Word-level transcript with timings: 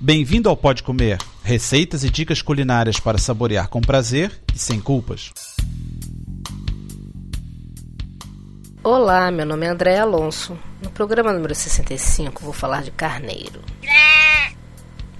Bem-vindo 0.00 0.48
ao 0.48 0.56
Pode 0.56 0.84
Comer, 0.84 1.18
receitas 1.42 2.04
e 2.04 2.08
dicas 2.08 2.40
culinárias 2.40 3.00
para 3.00 3.18
saborear 3.18 3.66
com 3.66 3.80
prazer 3.80 4.30
e 4.54 4.56
sem 4.56 4.80
culpas. 4.80 5.32
Olá, 8.84 9.28
meu 9.32 9.44
nome 9.44 9.66
é 9.66 9.68
André 9.68 9.98
Alonso. 9.98 10.56
No 10.80 10.88
programa 10.88 11.32
número 11.32 11.52
65 11.52 12.44
vou 12.44 12.52
falar 12.52 12.84
de 12.84 12.92
carneiro. 12.92 13.60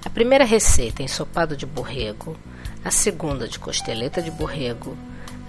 A 0.05 0.09
primeira 0.09 0.45
receita 0.45 1.03
é 1.03 1.05
ensopado 1.05 1.57
de 1.57 1.65
borrego, 1.65 2.37
a 2.81 2.89
segunda 2.89 3.49
de 3.49 3.59
costeleta 3.59 4.21
de 4.21 4.31
borrego, 4.31 4.97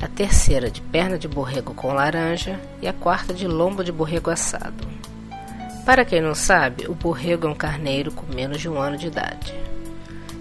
a 0.03 0.09
terceira 0.09 0.69
de 0.69 0.81
perna 0.81 1.17
de 1.17 1.29
borrego 1.29 1.73
com 1.73 1.93
laranja 1.93 2.61
e 2.83 2.89
a 2.89 2.93
quarta 2.93 3.33
de 3.33 3.47
lombo 3.47 3.85
de 3.85 3.93
borrego 3.93 4.29
assado. 4.29 5.00
Para 5.85 6.05
quem 6.05 6.21
não 6.21 6.35
sabe, 6.35 6.87
o 6.89 6.95
borrego 6.95 7.47
é 7.47 7.51
um 7.51 7.55
carneiro 7.55 8.13
com 8.13 8.27
menos 8.33 8.61
de 8.61 8.69
um 8.69 8.79
ano 8.79 8.97
de 8.97 9.07
idade. 9.07 9.55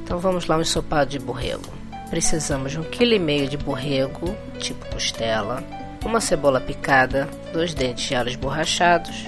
Então 0.04 0.20
vamos 0.20 0.46
lá 0.48 0.58
um 0.58 0.62
ensopado 0.62 1.10
de 1.10 1.20
borrego. 1.20 1.70
Precisamos 2.10 2.72
de 2.72 2.80
um 2.80 2.84
quilo 2.84 3.14
e 3.14 3.20
meio 3.20 3.48
de 3.48 3.58
borrego, 3.58 4.36
tipo 4.60 4.86
costela, 4.88 5.64
uma 6.04 6.20
cebola 6.20 6.60
picada, 6.60 7.30
dois 7.54 7.74
dentes 7.74 8.08
de 8.08 8.16
alho 8.16 8.30
esborrachados, 8.30 9.26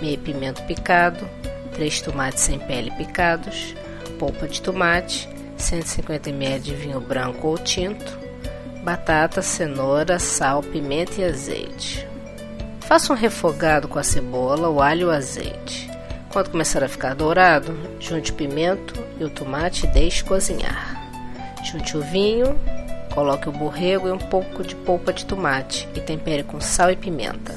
meio 0.00 0.18
pimento 0.18 0.62
picado, 0.64 1.28
três 1.72 2.00
tomates 2.00 2.42
sem 2.42 2.58
pele 2.58 2.90
picados, 2.92 3.74
polpa 4.18 4.48
de 4.48 4.60
tomate, 4.60 5.28
150 5.56 6.30
ml 6.30 6.60
de 6.60 6.74
vinho 6.74 7.00
branco 7.00 7.48
ou 7.48 7.58
tinto, 7.58 8.18
batata, 8.82 9.42
cenoura, 9.42 10.18
sal, 10.18 10.62
pimenta 10.62 11.20
e 11.20 11.24
azeite. 11.24 12.06
Faça 12.86 13.12
um 13.12 13.16
refogado 13.16 13.88
com 13.88 13.98
a 13.98 14.02
cebola, 14.04 14.68
o 14.68 14.80
alho 14.80 15.00
e 15.00 15.04
o 15.06 15.10
azeite. 15.10 15.90
Quando 16.32 16.50
começar 16.50 16.84
a 16.84 16.88
ficar 16.88 17.16
dourado, 17.16 17.76
junte 17.98 18.30
o 18.30 18.34
pimento 18.34 18.94
e 19.18 19.24
o 19.24 19.28
tomate 19.28 19.86
e 19.86 19.88
deixe 19.88 20.22
cozinhar. 20.22 20.96
Junte 21.64 21.96
o 21.96 22.00
vinho, 22.00 22.56
coloque 23.12 23.48
o 23.48 23.52
borrego 23.52 24.06
e 24.06 24.12
um 24.12 24.18
pouco 24.18 24.62
de 24.62 24.76
polpa 24.76 25.12
de 25.12 25.26
tomate 25.26 25.88
e 25.96 26.00
tempere 26.00 26.44
com 26.44 26.60
sal 26.60 26.88
e 26.92 26.94
pimenta. 26.94 27.56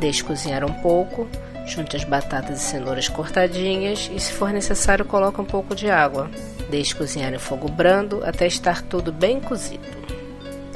Deixe 0.00 0.24
cozinhar 0.24 0.64
um 0.64 0.72
pouco, 0.82 1.28
junte 1.64 1.94
as 1.94 2.02
batatas 2.02 2.60
e 2.60 2.64
cenouras 2.64 3.08
cortadinhas 3.08 4.10
e, 4.12 4.18
se 4.18 4.32
for 4.32 4.52
necessário, 4.52 5.04
coloque 5.04 5.40
um 5.40 5.44
pouco 5.44 5.76
de 5.76 5.88
água. 5.88 6.28
Deixe 6.68 6.96
cozinhar 6.96 7.32
em 7.32 7.38
fogo 7.38 7.70
brando 7.70 8.24
até 8.24 8.48
estar 8.48 8.82
tudo 8.82 9.12
bem 9.12 9.40
cozido. 9.40 9.86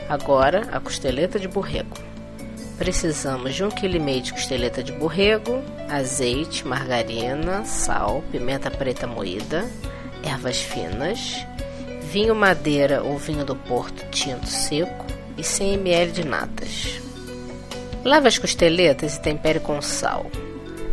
Agora, 0.09 0.69
a 0.71 0.79
costeleta 0.79 1.37
de 1.37 1.49
borrego. 1.49 2.08
Precisamos 2.79 3.57
de 3.57 3.65
1,5 3.65 3.75
kg 3.75 4.23
de 4.23 4.33
costeleta 4.33 4.85
de 4.85 4.93
borrego, 4.93 5.65
azeite, 5.89 6.65
margarina, 6.65 7.65
sal, 7.65 8.23
pimenta 8.31 8.71
preta 8.71 9.05
moída, 9.05 9.69
ervas 10.23 10.61
finas, 10.61 11.45
vinho 12.03 12.37
madeira 12.37 13.03
ou 13.03 13.19
vinho 13.19 13.45
do 13.45 13.57
Porto 13.57 14.09
tinto 14.11 14.47
seco 14.47 15.05
e 15.37 15.43
100 15.43 15.75
ml 15.75 16.13
de 16.13 16.25
natas. 16.25 17.01
Lave 18.05 18.29
as 18.29 18.39
costeletas 18.39 19.17
e 19.17 19.21
tempere 19.21 19.59
com 19.59 19.83
sal. 19.83 20.27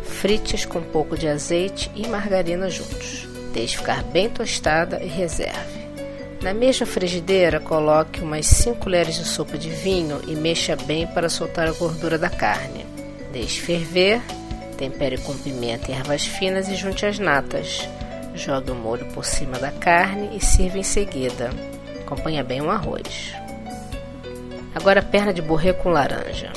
Frite-as 0.04 0.66
com 0.66 0.80
um 0.80 0.84
pouco 0.84 1.16
de 1.16 1.28
azeite 1.28 1.92
e 1.96 2.08
margarina 2.08 2.68
juntos. 2.68 3.28
Deixe 3.54 3.78
ficar 3.78 4.04
bem 4.04 4.28
tostada 4.28 5.04
e 5.04 5.08
reserve. 5.08 5.85
Na 6.42 6.54
mesma 6.54 6.86
frigideira, 6.86 7.60
coloque 7.60 8.22
umas 8.22 8.46
5 8.46 8.80
colheres 8.80 9.16
de 9.16 9.26
sopa 9.26 9.58
de 9.58 9.70
vinho 9.70 10.22
e 10.28 10.36
mexa 10.36 10.76
bem 10.76 11.08
para 11.08 11.30
soltar 11.30 11.68
a 11.68 11.72
gordura 11.72 12.18
da 12.18 12.30
carne. 12.30 12.86
Deixe 13.32 13.62
ferver, 13.62 14.22
tempere 14.78 15.18
com 15.18 15.36
pimenta 15.36 15.92
e 15.92 15.94
ervas 15.94 16.26
finas 16.26 16.68
e 16.70 16.76
junte 16.76 17.06
as 17.06 17.18
natas. 17.18 17.90
Jogue 18.36 18.72
o 18.72 18.76
molho 18.76 19.06
por 19.08 19.26
cima 19.26 19.58
da 19.58 19.72
carne 19.72 20.38
e 20.38 20.44
sirva 20.44 20.78
em 20.78 20.84
seguida. 20.84 21.50
Acompanha 22.02 22.44
bem 22.44 22.62
o 22.62 22.70
arroz. 22.70 23.34
Agora 24.76 25.02
perna 25.02 25.34
de 25.34 25.42
borrego 25.42 25.82
com 25.82 25.90
laranja. 25.90 26.52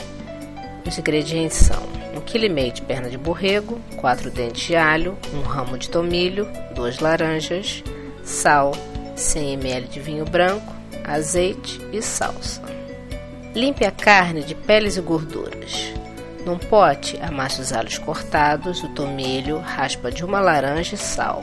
Os 0.84 0.98
ingredientes 0.98 1.56
são 1.56 1.82
1,5 2.14 2.24
kg 2.24 2.72
de 2.72 2.82
perna 2.82 3.08
de 3.08 3.16
borrego, 3.16 3.80
4 3.96 4.30
dentes 4.30 4.66
de 4.66 4.76
alho, 4.76 5.16
um 5.32 5.42
ramo 5.42 5.78
de 5.78 5.88
tomilho, 5.88 6.48
2 6.74 6.98
laranjas, 6.98 7.82
sal, 8.24 8.72
100 9.18 9.54
ml 9.54 9.88
de 9.88 10.00
vinho 10.00 10.24
branco, 10.24 10.72
azeite 11.04 11.80
e 11.92 12.00
salsa. 12.00 12.62
Limpe 13.54 13.84
a 13.84 13.90
carne 13.90 14.42
de 14.42 14.54
peles 14.54 14.96
e 14.96 15.00
gorduras. 15.00 15.92
Num 16.46 16.58
pote, 16.58 17.18
amasse 17.20 17.60
os 17.60 17.72
alhos 17.72 17.98
cortados, 17.98 18.82
o 18.82 18.88
tomilho, 18.90 19.58
raspa 19.58 20.10
de 20.10 20.24
uma 20.24 20.40
laranja 20.40 20.94
e 20.94 20.98
sal. 20.98 21.42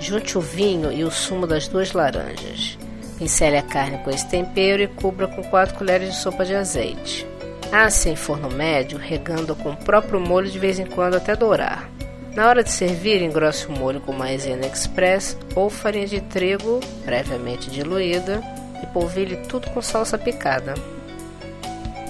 Junte 0.00 0.36
o 0.36 0.40
vinho 0.40 0.92
e 0.92 1.04
o 1.04 1.10
sumo 1.10 1.46
das 1.46 1.68
duas 1.68 1.92
laranjas. 1.92 2.76
Pincele 3.18 3.56
a 3.56 3.62
carne 3.62 3.98
com 3.98 4.10
esse 4.10 4.28
tempero 4.28 4.82
e 4.82 4.88
cubra 4.88 5.26
com 5.26 5.42
4 5.42 5.74
colheres 5.76 6.10
de 6.10 6.16
sopa 6.16 6.44
de 6.44 6.54
azeite. 6.54 7.26
Asse 7.72 8.10
em 8.10 8.16
forno 8.16 8.50
médio, 8.50 8.98
regando 8.98 9.54
com 9.56 9.70
o 9.70 9.76
próprio 9.76 10.20
molho 10.20 10.50
de 10.50 10.58
vez 10.58 10.78
em 10.78 10.86
quando 10.86 11.14
até 11.14 11.34
dourar. 11.34 11.95
Na 12.36 12.48
hora 12.48 12.62
de 12.62 12.70
servir, 12.70 13.22
engrosse 13.22 13.66
o 13.66 13.72
molho 13.72 13.98
com 13.98 14.12
maisena 14.12 14.66
express 14.66 15.38
ou 15.54 15.70
farinha 15.70 16.06
de 16.06 16.20
trigo 16.20 16.80
previamente 17.02 17.70
diluída 17.70 18.42
e 18.82 18.86
polvilhe 18.88 19.38
tudo 19.48 19.70
com 19.70 19.80
salsa 19.80 20.18
picada. 20.18 20.74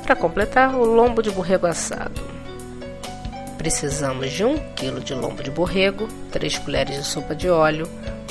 Para 0.03 0.17
completar, 0.17 0.75
o 0.75 0.85
lombo 0.85 1.23
de 1.23 1.31
borrego 1.31 1.69
assado. 1.69 2.21
Precisamos 3.57 4.33
de 4.33 4.45
1 4.45 4.57
kg 4.75 4.99
de 4.99 5.15
lombo 5.15 5.45
de 5.45 5.51
borrego, 5.53 6.09
3 6.33 6.59
colheres 6.59 6.97
de 6.97 7.05
sopa 7.05 7.33
de 7.33 7.49
óleo, 7.49 7.89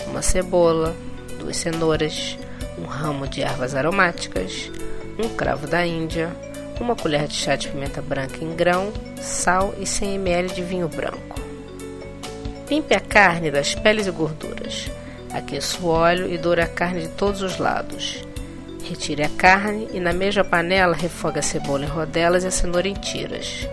uma 0.07 0.21
cebola, 0.21 0.93
duas 1.39 1.55
cenouras, 1.55 2.37
um 2.77 2.83
ramo 2.83 3.25
de 3.25 3.41
ervas 3.41 3.73
aromáticas, 3.73 4.69
um 5.17 5.29
cravo 5.29 5.65
da 5.65 5.85
Índia, 5.85 6.29
uma 6.77 6.93
colher 6.93 7.25
de 7.25 7.35
chá 7.35 7.55
de 7.55 7.69
pimenta 7.69 8.01
branca 8.01 8.43
em 8.43 8.53
grão, 8.53 8.91
sal 9.15 9.73
e 9.79 9.87
100 9.87 10.15
ml 10.15 10.53
de 10.53 10.61
vinho 10.61 10.89
branco. 10.89 11.24
Limpe 12.69 12.95
a 12.95 12.99
carne 12.99 13.51
das 13.51 13.75
peles 13.75 14.07
e 14.07 14.11
gorduras. 14.11 14.89
Aqueça 15.31 15.77
o 15.81 15.87
óleo 15.87 16.31
e 16.31 16.37
doure 16.37 16.61
a 16.61 16.67
carne 16.67 17.01
de 17.01 17.09
todos 17.09 17.41
os 17.41 17.57
lados. 17.57 18.23
Retire 18.83 19.23
a 19.23 19.29
carne 19.29 19.87
e 19.93 19.99
na 19.99 20.13
mesma 20.13 20.43
panela 20.43 20.95
refogue 20.95 21.39
a 21.39 21.43
cebola 21.43 21.85
em 21.85 21.87
rodelas 21.87 22.43
e 22.43 22.47
a 22.47 22.51
cenoura 22.51 22.87
em 22.87 22.93
tiras. 22.93 23.67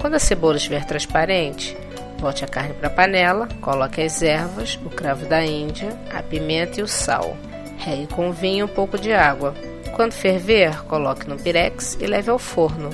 Quando 0.00 0.14
a 0.14 0.18
cebola 0.20 0.56
estiver 0.56 0.84
transparente, 0.84 1.76
volte 2.18 2.44
a 2.44 2.48
carne 2.48 2.74
para 2.74 2.86
a 2.86 2.90
panela, 2.90 3.48
coloque 3.60 4.00
as 4.00 4.22
ervas, 4.22 4.78
o 4.84 4.90
cravo 4.90 5.26
da 5.26 5.44
Índia, 5.44 5.98
a 6.12 6.22
pimenta 6.22 6.78
e 6.78 6.82
o 6.82 6.88
sal. 6.88 7.36
Regue 7.76 8.06
com 8.06 8.30
vinho 8.30 8.60
e 8.60 8.62
um 8.62 8.68
pouco 8.68 8.98
de 8.98 9.12
água. 9.12 9.54
Quando 9.94 10.12
ferver, 10.12 10.84
coloque 10.84 11.28
no 11.28 11.36
pirex 11.36 11.96
e 12.00 12.06
leve 12.06 12.30
ao 12.30 12.38
forno, 12.38 12.90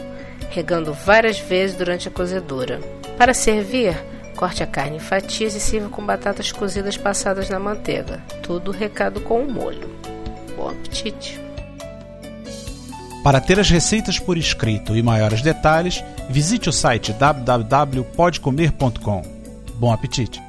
regando 0.49 0.95
várias 0.95 1.39
vezes 1.39 1.77
durante 1.77 2.09
a 2.09 2.11
cozedura. 2.11 2.81
Para 3.19 3.35
servir, 3.35 3.95
Corte 4.45 4.63
a 4.63 4.67
carne 4.67 4.97
em 4.97 5.01
fatias 5.01 5.55
e 5.55 5.61
sirva 5.61 5.89
com 5.89 6.05
batatas 6.05 6.53
cozidas 6.53 6.99
passadas 6.99 7.49
na 7.49 7.59
manteiga. 7.59 8.21
Tudo 8.43 8.71
recado 8.71 9.23
com 9.23 9.43
o 9.43 9.51
molho. 9.51 9.89
Bom 10.55 10.69
apetite! 10.69 11.41
Para 13.23 13.41
ter 13.41 13.59
as 13.59 13.71
receitas 13.71 14.19
por 14.19 14.37
escrito 14.37 14.95
e 14.95 15.03
maiores 15.03 15.41
detalhes, 15.41 16.05
visite 16.29 16.69
o 16.69 16.73
site 16.75 17.15
www.podcomer.com. 17.15 19.23
Bom 19.77 19.91
apetite! 19.91 20.44